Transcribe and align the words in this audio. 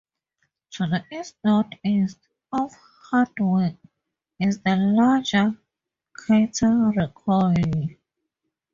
To 0.71 0.87
the 0.87 1.03
east-northeast 1.15 2.17
of 2.51 2.73
Hartwig 3.11 3.77
is 4.39 4.59
the 4.61 4.75
larger 4.75 5.55
crater 6.13 6.65
Riccioli. 6.97 7.99